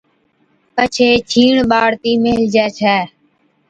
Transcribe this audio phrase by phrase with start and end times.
[0.75, 2.97] پڇي ڇِيڻا ٻاڙتِي ميلهجي ڇَي